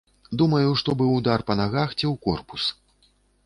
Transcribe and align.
Думаю, 0.41 0.71
што 0.83 0.95
быў 1.03 1.11
удар 1.19 1.39
па 1.51 1.59
нагах 1.61 1.95
ці 1.99 2.05
ў 2.11 2.25
корпус. 2.27 2.69